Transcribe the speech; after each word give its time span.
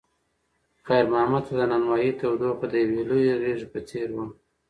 خیر 0.85 1.05
محمد 1.13 1.43
ته 1.47 1.53
د 1.59 1.61
نانوایۍ 1.71 2.11
تودوخه 2.19 2.65
د 2.69 2.73
یوې 2.83 3.01
لویې 3.09 3.33
غېږې 3.41 3.67
په 3.73 3.79
څېر 3.89 4.07
وه. 4.15 4.25